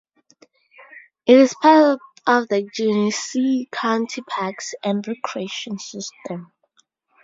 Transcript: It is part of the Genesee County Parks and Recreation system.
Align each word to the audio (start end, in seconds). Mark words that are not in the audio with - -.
It 1.27 1.37
is 1.37 1.53
part 1.61 1.99
of 2.25 2.47
the 2.47 2.67
Genesee 2.73 3.67
County 3.71 4.23
Parks 4.23 4.73
and 4.83 5.07
Recreation 5.07 5.77
system. 5.77 6.51